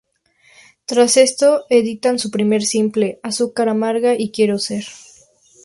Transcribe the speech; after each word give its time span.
Tras 0.85 1.15
esto, 1.15 1.65
editan 1.69 2.17
su 2.17 2.31
primer 2.31 2.63
simple: 2.63 3.19
"Azúcar 3.21 3.69
amarga" 3.69 4.15
y 4.17 4.31
"Quiero 4.31 4.57
Ser". 4.57 4.85